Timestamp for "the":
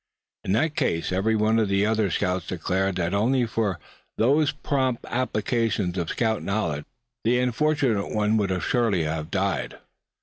1.69-1.85, 7.23-7.37